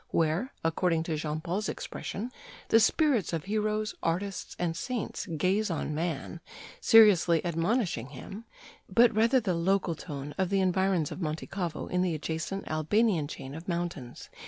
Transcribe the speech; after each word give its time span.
where, 0.09 0.51
according 0.63 1.03
to 1.03 1.15
Jean 1.15 1.39
Paul's 1.41 1.69
expression, 1.69 2.31
the 2.69 2.79
spirits 2.79 3.33
of 3.33 3.43
heroes, 3.43 3.93
artists, 4.01 4.55
and 4.57 4.75
saints 4.75 5.27
gaze 5.27 5.69
on 5.69 5.93
man, 5.93 6.39
seriously 6.79 7.45
admonishing 7.45 8.07
him, 8.07 8.45
but 8.89 9.13
rather 9.15 9.39
the 9.39 9.53
local 9.53 9.93
tone 9.93 10.33
of 10.39 10.49
the 10.49 10.59
environs 10.59 11.11
of 11.11 11.21
Monte 11.21 11.45
Cavo 11.45 11.85
in 11.85 12.01
the 12.01 12.15
adjacent 12.15 12.67
Albanian 12.67 13.27
chain 13.27 13.53
of 13.53 13.67
mountains. 13.67 14.31